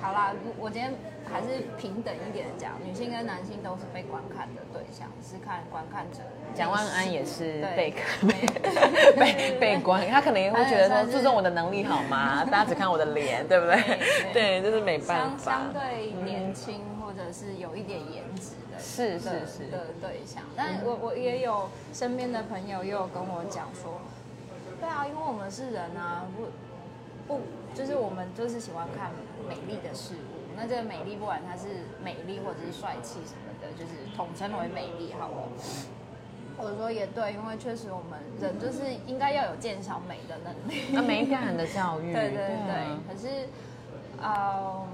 [0.00, 0.92] 好啦，我今天
[1.24, 6.18] 还是平等一点讲，女性跟男性都是被观看的对象，是看观看者。
[6.54, 12.44] 蒋万安也是被 被被被观，他可能也会觉得说注重我的能力好吗？
[12.50, 13.98] 大家只看我的脸，对不对？
[14.32, 15.52] 对，就 是没办相法。
[15.52, 24.00] 相对年轻或者是有一点颜值的是是是的对象，但我我也有身边的朋友也有跟我讲说，
[24.80, 26.46] 对啊，因为我们是人啊，不
[27.26, 27.40] 不
[27.74, 29.10] 就是我们就是喜欢看
[29.48, 31.64] 美丽的事物，那这个美丽不管它是
[32.02, 35.48] 美丽或者是帅气什么的，就是统称为美丽好了。
[36.60, 40.86] 我说也对，因为确实我们人就是应该要有鉴赏美的能力。
[40.92, 43.48] 那美感的教育， 对对对啊，可是，
[44.20, 44.86] 嗯，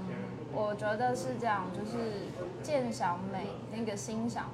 [0.55, 2.27] 我觉得是这样，就是
[2.63, 4.45] 鉴赏美那个欣赏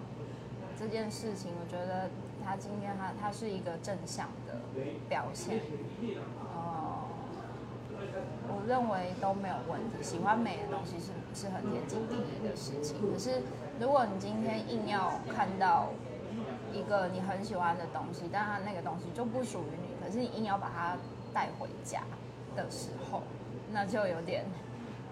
[0.77, 2.09] 这件事情，我觉得
[2.43, 4.57] 他今天他他是一个正向的
[5.07, 5.61] 表现，
[6.43, 7.05] 呃，
[8.49, 10.01] 我认为都没有问题。
[10.01, 13.43] 喜欢美的东西是是很天经地义的事情，可是
[13.79, 15.89] 如果你今天硬要看到
[16.73, 20.97] 一个你很喜欢的东西，但它那个东西就不属于你，可是你硬要把它
[21.31, 22.01] 带回家
[22.55, 23.21] 的时候，
[23.71, 24.45] 那就有点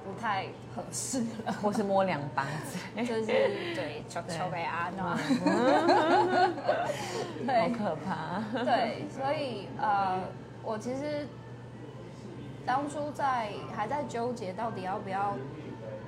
[0.03, 1.53] 不太合适了。
[1.61, 5.09] 或是摸两把子，就是对，求求给阿诺，
[7.47, 8.41] 好可怕。
[8.63, 10.19] 对，所以呃，
[10.63, 11.27] 我其实
[12.65, 15.35] 当初在还在纠结到底要不要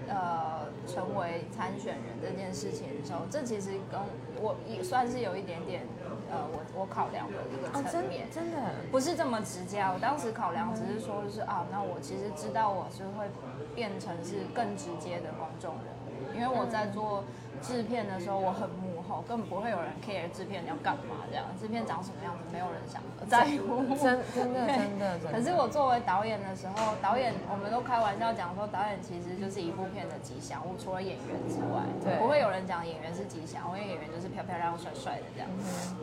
[0.08, 4.00] 呃成为参选人这件事情的时候，这其实跟
[4.42, 5.84] 我也算是有一点点
[6.32, 8.58] 呃我我考量的一个层面，真的
[8.90, 9.82] 不是这么直接。
[9.82, 13.30] 我当时考量只是说，就是啊，那我其实知道我是会
[13.76, 17.26] 变成是更直接的公众人物，因为我在做
[17.62, 23.84] 制片的时候，我很幕后，根本不会有人 care 制片要干嘛这样，制片长什么样子，没有人想在乎。
[23.96, 25.34] 真 真的真的真的。
[25.34, 35.50] 可是我作为导演的时候，导演我们都开玩笑讲说，导演其实就是一部片的吉祥物，除了演员之外，对不会有人讲演员是吉祥物，因为演员就是漂漂亮亮、帅帅的这样。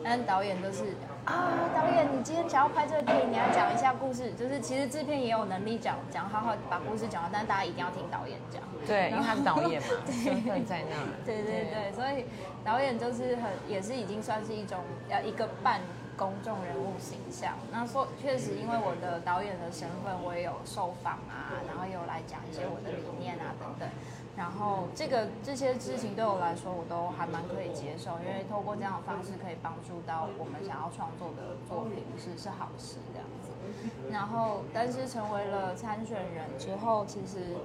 [0.03, 0.95] 但导演就是
[1.25, 8.61] 啊，导演你今天想要拍这个电影，你要讲一下故事，就是其实制片也有能力讲讲好好把故事讲完，但是大家一定要听导演讲。
[8.87, 10.95] 对，因为他是导演嘛，身份在那。
[11.25, 12.25] 对对对，所以
[12.63, 15.81] 导演就是很也是已经算是一种呃一个半
[16.17, 17.53] 公众人物形象。
[17.71, 23.89] 那说确实，因为我的导演的身份，我也有受访啊，然后有来讲一些我的理念啊等等。
[24.37, 33.49] 然后这个这些事情对我来说，我都还蛮可以接受，因为透过这样的方式可以帮助到我们想要创作的作品是是好事这样子。
[34.11, 37.55] 然后，但是成为了参选人之后，其实。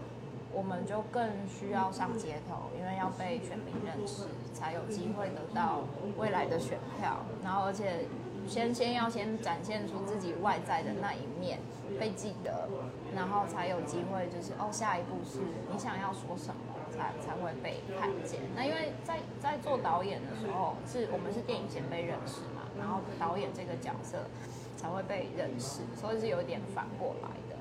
[0.55, 5.81] 我们就更需要上街头，因为要被选民认识，才有机会得到
[6.17, 7.25] 未来的选票。
[7.43, 8.07] 然后，而且
[8.47, 11.59] 先先要先展现出自己外在的那一面，
[11.99, 12.69] 被记得，
[13.15, 15.41] 然后才有机会就是哦，下一步是
[15.73, 18.41] 你想要说什么，才才会被看见。
[18.55, 24.19] 那因为在在做导演的时候，是我们是电影前被认识嘛，然后导演这个角色
[24.77, 27.57] 才会被认识，所以是有点反过来的。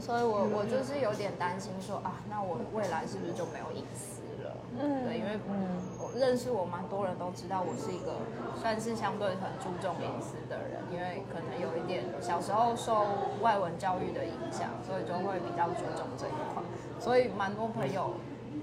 [0.00, 4.56] 所以我我就是有点担心说啊，那我未来是不是就没有隐私了？
[4.78, 8.22] 嗯，对，因为嗯，我认识我蛮多人都知道我是一个
[8.60, 13.06] 算是相对很注重隐私的人，因为可能有一点小时候受
[13.40, 16.62] 外文教育的影响，所以就会比较注重这一块，
[17.00, 18.14] 所以蛮多朋友。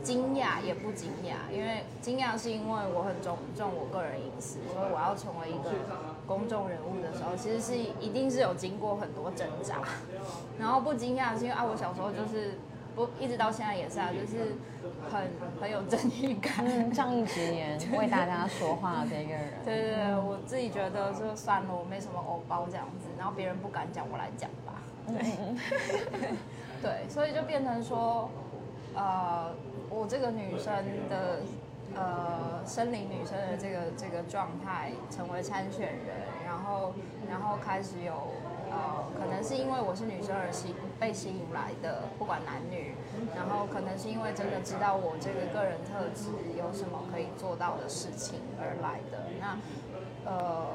[0.04, 5.71] 惊讶也不惊讶，因为惊讶是因为我很重重我个人隐私，所以我要成为一个
[6.27, 9.81] 公众人物的时候，其实是一定是有经过很多挣扎。
[10.59, 12.59] 然后不惊讶是因为啊，我小时候就是
[12.95, 14.55] 不一直到现在也是啊，就是
[15.11, 15.27] 很
[15.59, 19.53] 很有正义感，仗义执言，为大家说话的一个人。
[19.63, 24.81] 对 对对，我自己觉得就算了，我没什么偶包这样子，然后别人不敢讲，我来讲吧。
[25.07, 26.31] 对，
[26.81, 28.29] 对，所以就变成说，
[28.93, 29.51] 呃。
[29.88, 30.73] 我这个女生
[31.09, 31.39] 的
[31.93, 36.93] 呃，森林女生的这个这个状态，成为参选人，然后
[37.30, 38.13] 然后开始有
[38.69, 42.95] 呃，可能是因为我是女生而吸被吸引来的，不管男女，
[43.34, 49.28] 然后可能是因为真的知道我这个个人特质有什么可以做到的事情而来的。
[49.39, 49.58] 那
[50.26, 50.65] 呃，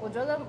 [0.00, 0.40] 我觉得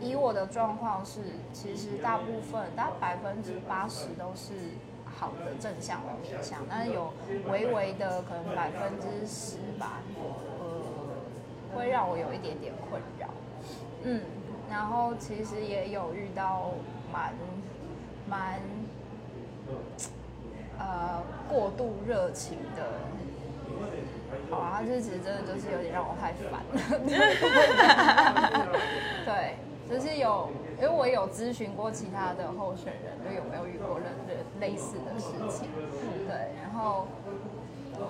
[0.00, 1.20] 以我的状况是，
[1.52, 4.54] 其实大部分大概百分之八十都是。
[5.18, 7.10] 好的正向的面向，但是有
[7.50, 10.02] 微微的可能百分之十吧，
[10.60, 10.82] 呃，
[11.74, 13.28] 会让我有一点点困扰。
[14.02, 14.20] 嗯，
[14.70, 16.72] 然后其实也有遇到
[17.10, 17.32] 蛮
[18.28, 18.60] 蛮
[20.78, 22.84] 呃过度热情的，
[24.50, 26.76] 好啊，这其实真的就是有点让我太烦了。
[29.24, 29.56] 对，
[29.88, 30.50] 就是有。
[30.78, 35.68] 因为我有咨询过其他的候选人，就有没有遇过类类类似的事情，
[36.26, 37.06] 对，然后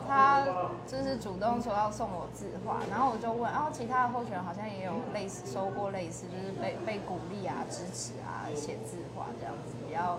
[0.09, 0.45] 他
[0.87, 10.19] 就是主动说要送我字画，然后我就问，哦，其他的候选人好像也有类似收过类似，就是被被鼓励啊、支持啊、写字画这样子比较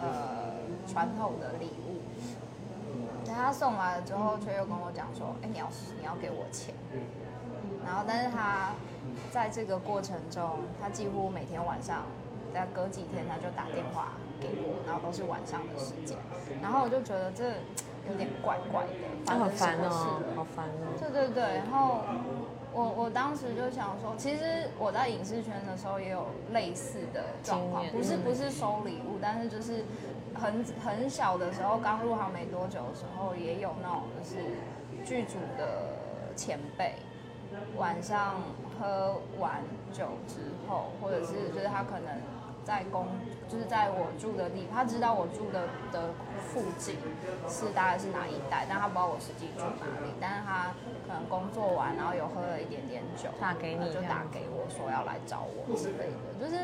[0.00, 0.54] 呃
[0.86, 2.00] 传统的礼物，
[3.24, 6.74] 等他送来了之后，却又跟我讲说，哎，你要你要给我钱，
[7.84, 8.72] 然后但是他。
[9.32, 12.02] 在这个过程中，他几乎每天晚上，
[12.52, 16.16] 再隔几天他就打电话给我，然后都是晚上的时间，
[16.62, 17.44] 然后我就觉得这
[18.08, 18.84] 有点怪怪
[19.26, 20.94] 的，好烦哦，好烦哦。
[20.98, 22.02] 对对对，然后
[22.72, 29.84] 我我当时就想说，其实我在影视圈的时候也有类似的状况，不是不是收礼物，但是就是
[30.34, 34.36] 很很小的时候，刚入行没多久的时候，也有那种就是
[35.04, 35.96] 剧组的
[36.36, 36.94] 前辈
[37.76, 38.34] 晚上。
[38.78, 40.34] 喝完酒之
[40.68, 42.20] 后，或者是就是他可能
[42.66, 43.06] 在公，
[43.48, 46.10] 就是在我住的地，他知道我住的的
[46.50, 46.96] 附近
[47.48, 50.12] 是大概是哪一带，但他不知道我实际住哪里。
[50.20, 50.74] 但是他
[51.06, 56.62] 可能工作完，然后有喝了一点点酒，打给你就打给我说要来找我之类的，就是。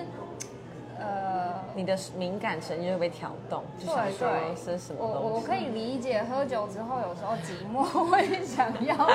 [0.98, 9.08] 呃，你的敏感神经会被挑动，就想说是什么我我可以理解，喝酒之后有时候寂寞 会想要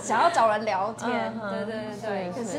[0.00, 2.32] 想要找人聊天，对对对对。
[2.32, 2.58] 可是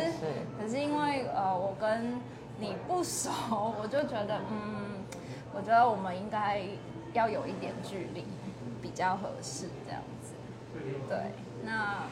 [0.61, 2.21] 可是因为呃我跟
[2.59, 3.29] 你不熟，
[3.81, 5.03] 我就觉得嗯，
[5.53, 6.61] 我觉得我们应该
[7.13, 8.25] 要有一点距离，
[8.81, 10.33] 比较合适这样子。
[11.07, 11.31] 对，
[11.63, 12.03] 那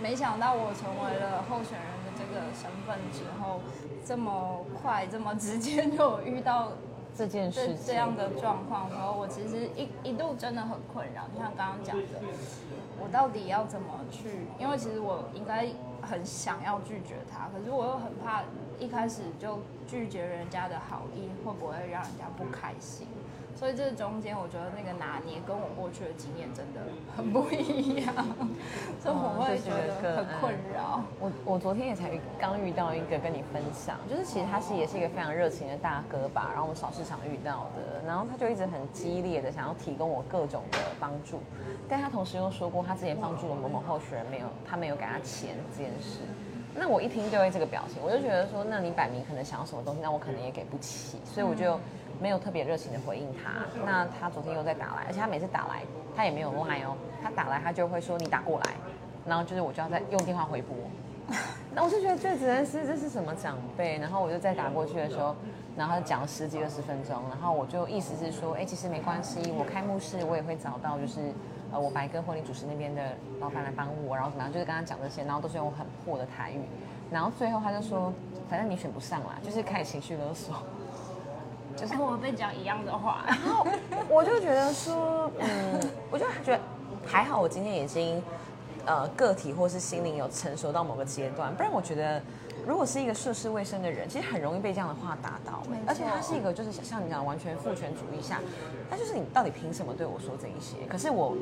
[0.00, 3.60] 没想到我成为了候选人的这个身份之后，
[4.04, 6.72] 这么快这么直接就遇到
[7.16, 11.22] 这件事这样的状况然后，我其实一一度真的很困扰。
[11.34, 12.20] 就像刚刚讲的，
[13.00, 14.46] 我到底要怎么去？
[14.58, 15.66] 因为其实我应该
[16.06, 18.42] 很想要拒绝他，可是我又很怕
[18.78, 23.08] 一开始就拒绝人家的好意，会不会让人家不开心？
[23.56, 26.80] 所以这中间，我觉得那个拿捏跟我过去的经验真的
[27.16, 28.14] 很不一样，
[29.00, 29.70] 所以我会觉
[30.02, 31.02] 得很困扰。
[31.18, 41.40] 我我昨天也才遇刚遇到一个跟你分享，就是其实他是也是一个非常热情的大哥吧，然后我们小市场遇到的，然后他就一直很激烈的想要提供我各种的帮助，
[41.88, 46.20] 但他同时又说过他之前帮助了某某候选人没有，他没有给他钱这件事。
[46.78, 51.80] 那我一听就会这个表情，我就觉得说，那你摆明可能想要什么东西，那我可能也给不起，所以我就
[52.20, 53.64] 没有特别热情的回应他。
[53.84, 55.82] 那他昨天又在打来，而且他每次打来，
[56.14, 58.74] 他也没有 line 哦，他打来他就会说你打过来，
[59.26, 60.76] 然后就是我就要再用电话回拨。
[61.74, 65.34] 那我就觉得这只能是这是什么长辈，然后我就再打过去的时候，
[65.76, 71.32] 然后他讲了十几二十分钟，然后我就意思是说，哎，其实没关系，我开幕式我也会找到就是。
[71.72, 73.02] 呃，我白哥婚礼主持那边的
[73.40, 76.60] 老板来帮我，然后怎么样，就是跟他讲这些，然后都是用很破的台语，
[77.10, 78.12] 然后最后他就说，
[78.48, 80.54] 反正你选不上啦，就是开始情绪勒索，
[81.76, 83.66] 就是我被讲一样的话，然后
[84.08, 86.60] 我就觉得说，嗯，我就觉得
[87.06, 88.22] 还好，我今天已经
[88.86, 92.20] 呃个体或是心灵有成熟到某个阶段，不然我觉得。
[92.66, 95.62] 如果是一个涉世未深的人，其实很容易被这样的话打倒。
[95.86, 98.40] 而且他是一个就是像你讲完全父权主义下，
[98.90, 100.84] 他就是你到底凭什么对我说这一些？
[100.88, 101.36] 可是我，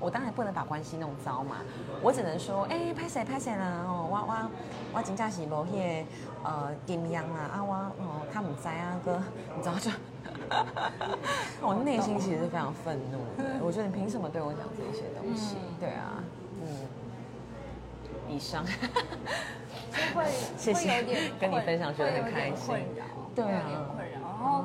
[0.00, 1.56] 我当然不能把关系弄糟嘛。
[2.02, 3.84] 我只能说，哎，拍谁拍谁啦？
[3.86, 4.50] 哦，我我
[4.94, 6.06] 我真正是无迄个
[6.44, 9.22] 呃金阳啊啊我哦他们知啊哥，
[9.56, 9.90] 你知道就，
[11.66, 13.44] 我内心其实是非常愤怒的。
[13.62, 15.56] 我觉得你凭什么对我讲这些东西？
[15.78, 16.22] 对啊，
[16.62, 16.66] 嗯，
[18.28, 18.64] 以上。
[20.14, 24.20] 会会有点跟你分享，觉得很开心，困扰，对啊，有困扰。
[24.20, 24.64] 然后，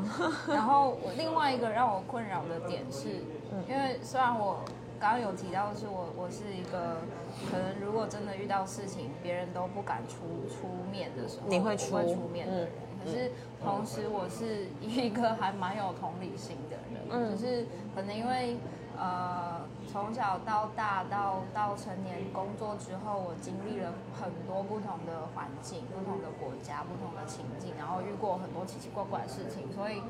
[0.53, 3.23] 然后我另外一个让我困扰的点是，
[3.67, 4.63] 因为虽然我
[5.00, 7.02] 刚刚有提到是我我是一个
[7.50, 12.70] 可能如果真的遇到事情，别人都不敢出出面的时候，你会出面的人。
[13.04, 13.32] 可是
[13.64, 18.58] 同时我是一个还蛮有同理心的人，就是可能因为。
[18.98, 19.60] 呃，
[19.91, 30.02] 从小到大到到成年工作之后，我经历了很多不同的环境、不同的国家、不同的情境，然后遇过很多奇奇怪怪的事情，所以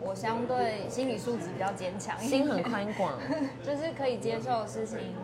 [0.00, 3.12] 我相对心理素质比较坚强，心很宽广，
[3.62, 5.14] 就是可以接受的事情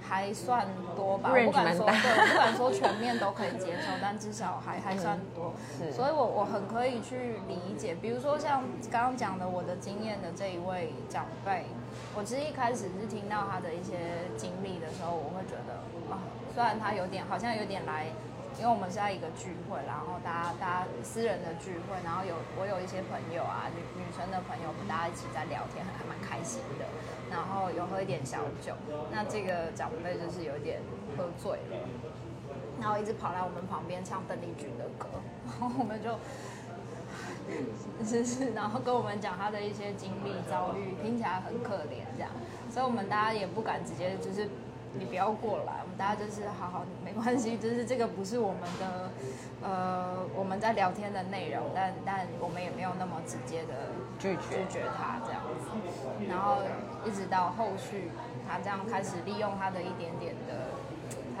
[0.00, 0.66] 还算
[0.96, 1.30] 多吧。
[1.30, 5.52] 不敢说对，不敢说全面都可以接受，但至少还还算多。
[5.78, 11.64] 是，所以我我很可以去理解，比如说像刚刚讲的我的经验的这一位长辈。
[12.14, 13.94] 我其实一开始是听到他的一些
[14.36, 16.22] 经历的时候，我会觉得啊，
[16.54, 18.06] 虽然他有点好像有点来，
[18.58, 26.84] 因为我们是在一个聚会，然后大家大家私人的聚会，然后有我有一些朋友啊，女女生的朋友，我们大家一起在聊天，还蛮开心的。
[27.30, 28.74] 然后有喝一点小酒，
[29.10, 30.80] 那这个长辈就是有点
[31.16, 31.76] 喝醉了，
[32.80, 35.06] 然后一直跑来我们旁边唱邓丽君的歌，
[35.46, 36.18] 然后我们就。
[38.04, 42.30] 是是，然后跟我们讲他的一些经历遭遇，听起来很可怜这样，
[42.70, 44.48] 所以我们大家也不敢直接就是
[44.94, 49.10] 你不要过来，大家就是好好没关系，就是这个不是我们的
[49.60, 55.68] 呃我们在聊天的内容，但但我们也没有那么直接的拒绝拒绝他这样子，
[56.26, 56.62] 然后
[57.04, 58.10] 一直到后续
[58.48, 60.79] 他这样开始利用他的一点点的。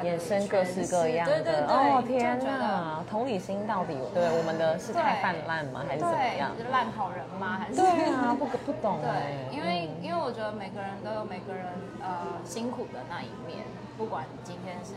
[0.02, 3.04] 衍生各式各样的哦天哪！
[3.08, 5.84] 同理心到底对我们的是太泛滥吗？
[5.86, 6.50] 还是怎么样？
[6.56, 7.58] 是烂好人吗？
[7.58, 11.66] 还是对啊，不 不懂对，因为因为我觉得每个人都有每个人
[12.02, 13.64] 呃辛苦的那一面，
[13.98, 14.94] 不管今天是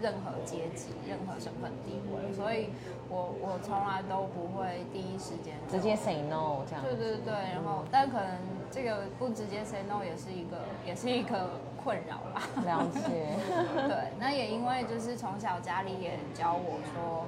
[0.00, 2.70] 任何阶级、任何身份地位，所以
[3.08, 6.84] 我我从来都不会第一时间直接 say no 这样。
[6.84, 8.38] 对对对，然后但可能
[8.70, 11.50] 这个不直接 say no 也是一个也是一个。
[11.78, 13.30] 困扰吧，了解。
[13.88, 17.24] 对，那也因为就是从小家里也教我说，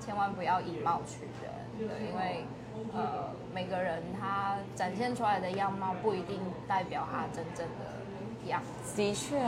[0.00, 1.88] 千万不要以貌取人。
[1.88, 2.44] 对，因为
[2.92, 8.01] 呃，每个人他展现出来的样貌不一定代表他真正的
[8.46, 8.96] 样子。
[8.96, 9.38] 的确，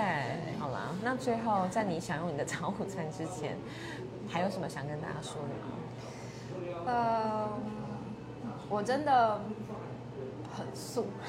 [0.58, 3.56] 好啦，那最后在你享用你的早午餐之前，
[4.28, 6.84] 还有什么想跟大家说的吗？
[6.86, 7.48] 呃，
[8.68, 9.40] 我真的。
[10.56, 11.04] 很素，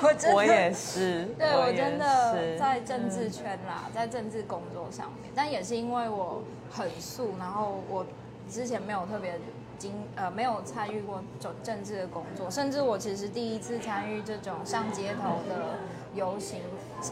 [0.00, 8.06] 我真的我也是，对我真的在政治圈啦，在政治工作上面，但也是因为我很素，然后我
[8.48, 9.38] 之前没有特别
[9.78, 15.78] 经呃没有参与过政政治的工作，甚至我其实第一次参与这种上街头的
[16.14, 16.60] 游行，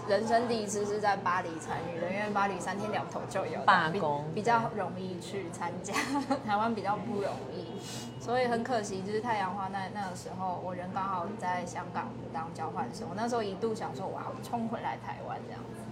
[0.08, 5.94] 人生第一次是在巴黎参与的，因为巴黎三天两头就有比罢工比较容易去参加，
[6.44, 7.80] 台湾比较不容易，
[8.20, 15.82] 所以很可惜，就是太阳花那那个时候，我人刚好在香港当交换生，我那时候一度想说，我要冲回来台湾这样子。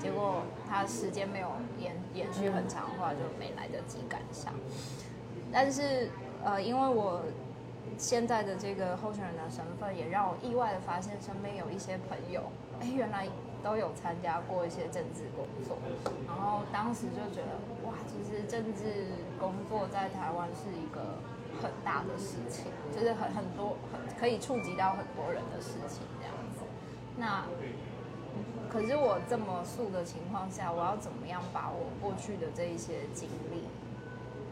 [0.00, 4.52] 结果他时间没有延延续很长的话，就没来得及赶上。
[5.52, 6.10] 但是
[6.44, 7.22] 呃，因为我
[7.96, 12.42] 现在的这个候选人的身份，也让我意外的发现身边有一些朋友，
[12.80, 13.26] 哎，原来
[13.62, 15.78] 都有参加过一些政治工作。
[16.28, 19.06] 然后当时就觉得，哇，其实政治
[19.40, 21.16] 工作在台湾是一个
[21.62, 26.64] 很大的事情，就是很很多很可以触及到很多人的事情这样子。
[27.16, 27.46] 那
[28.68, 33.64] 可是我这么素的情况下，我要怎么样把我过去的这一些经历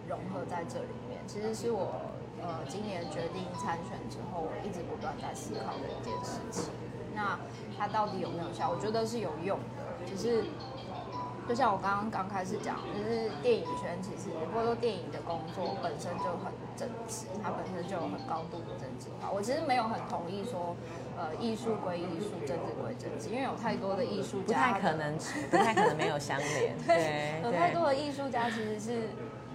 [0.08, 0.86] 融合在这里？
[1.32, 2.12] 其实是我
[2.42, 6.68] 呃今年决定参选之后，我一直不断在思考的一件事情。
[7.14, 7.38] 那
[7.78, 8.68] 它到底有没有效？
[8.68, 10.44] 我觉得是有用的，只是
[11.48, 19.32] 就像我刚刚刚开始讲，就是电影圈其实或者说电影的工作本身就很政治，它本身就有很高度的政治化。
[19.32, 20.76] 我其实没有很同意说，
[21.16, 25.16] 呃，艺术归艺术，政治归政治，因为有太多的艺术家不太可能，
[25.50, 26.76] 不太可能没有相连。
[26.84, 29.08] 对有太多的艺术家其实是，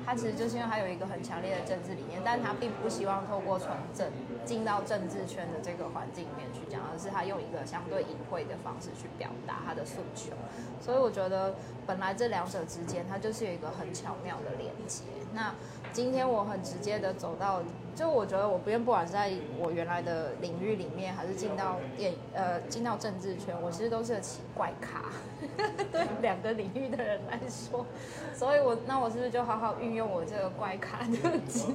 [0.07, 4.09] 他其实就是因为他有一个很强烈的政治理念，但他并不希望透过从政
[4.45, 10.31] 进到政治圈的这个环境里面去讲，而是他用一个相对隐晦的方式去表达他的诉求。
[10.79, 11.55] 所以我觉得
[11.85, 15.03] 本来这两者之间，它就是有一个很巧妙的连接。
[15.33, 15.53] 那
[15.91, 17.61] 今天我很直接的走到，
[17.93, 25.03] 就我觉得我不愿不管是在我原来的领域里面，还是进到电呃进到政治圈，我其实都是个奇怪咖。
[25.91, 27.85] 对两个领域的人来说，
[28.33, 31.65] 所以我那我是不是就好好运用我这个怪咖特质？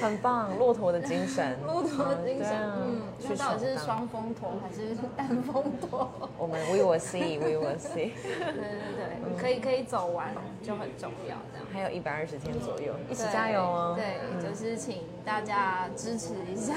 [0.00, 6.08] 很棒，骆驼的精神，骆驼的精神，嗯，去那到底是双峰驼还是单峰驼？
[6.38, 11.66] 我们 we will see，we will see，对对对，可以可以走完就很重要，这样。
[11.72, 13.96] 还有一百二十天左右，一起加油哦！
[13.96, 16.72] 对，就是请大家支持一下，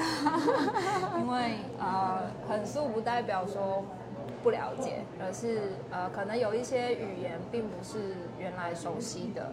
[1.20, 3.84] 因为呃，很素不代表说
[4.42, 9.52] 不了解，而是呃，可能有一些语言并不是原来熟悉的，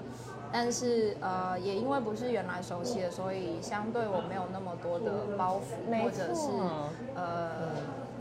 [0.57, 6.47] 但是呃，也因为不是原来熟悉的，所以相对我没有那么多的包袱，或者是
[7.13, 7.73] 呃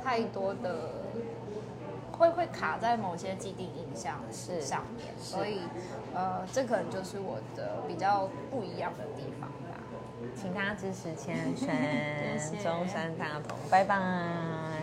[0.03, 0.91] 太多的。
[2.19, 5.61] 会会卡在某些既定印象是上面，所以
[6.15, 9.79] 呃，这可能就是我的比较不一样的地方吧。
[10.37, 14.74] 请大家支持千 选谢谢中山大同，拜拜。